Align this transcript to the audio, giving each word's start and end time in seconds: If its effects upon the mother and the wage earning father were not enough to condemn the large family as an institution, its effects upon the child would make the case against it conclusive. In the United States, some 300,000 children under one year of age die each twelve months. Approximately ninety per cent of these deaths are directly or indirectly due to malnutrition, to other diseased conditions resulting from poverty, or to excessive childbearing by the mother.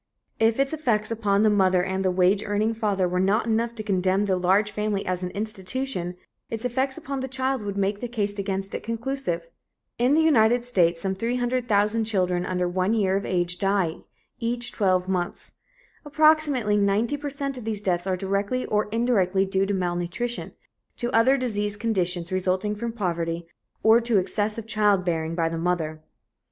If 0.39 0.59
its 0.59 0.73
effects 0.73 1.11
upon 1.11 1.43
the 1.43 1.49
mother 1.51 1.83
and 1.83 2.03
the 2.03 2.09
wage 2.09 2.41
earning 2.43 2.73
father 2.73 3.07
were 3.07 3.19
not 3.19 3.45
enough 3.45 3.75
to 3.75 3.83
condemn 3.83 4.25
the 4.25 4.35
large 4.35 4.71
family 4.71 5.05
as 5.05 5.21
an 5.21 5.29
institution, 5.29 6.15
its 6.49 6.65
effects 6.65 6.97
upon 6.97 7.19
the 7.19 7.27
child 7.27 7.61
would 7.61 7.77
make 7.77 7.99
the 8.01 8.07
case 8.07 8.39
against 8.39 8.73
it 8.73 8.81
conclusive. 8.81 9.47
In 9.99 10.15
the 10.15 10.21
United 10.23 10.65
States, 10.65 11.03
some 11.03 11.13
300,000 11.13 12.05
children 12.05 12.47
under 12.47 12.67
one 12.67 12.95
year 12.95 13.15
of 13.15 13.27
age 13.27 13.59
die 13.59 13.97
each 14.39 14.71
twelve 14.71 15.07
months. 15.07 15.57
Approximately 16.03 16.77
ninety 16.77 17.15
per 17.15 17.29
cent 17.29 17.55
of 17.59 17.63
these 17.63 17.79
deaths 17.79 18.07
are 18.07 18.17
directly 18.17 18.65
or 18.65 18.89
indirectly 18.91 19.45
due 19.45 19.67
to 19.67 19.73
malnutrition, 19.75 20.53
to 20.97 21.11
other 21.11 21.37
diseased 21.37 21.79
conditions 21.79 22.31
resulting 22.31 22.73
from 22.73 22.91
poverty, 22.91 23.45
or 23.83 23.99
to 24.01 24.17
excessive 24.17 24.65
childbearing 24.65 25.35
by 25.35 25.47
the 25.47 25.59
mother. 25.59 26.01